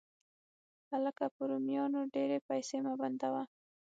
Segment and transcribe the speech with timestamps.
[0.91, 1.25] هلکه!
[1.35, 3.43] په رومیانو ډېرې پیسې مه بندوه